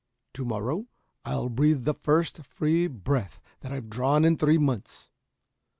"To 0.33 0.43
morrow 0.43 0.87
I'll 1.25 1.47
breathe 1.47 1.85
the 1.85 1.93
first 1.93 2.43
free 2.43 2.87
breath 2.87 3.39
that 3.59 3.71
I've 3.71 3.87
drawn 3.91 4.25
in 4.25 4.35
three 4.35 4.57
months." 4.57 5.11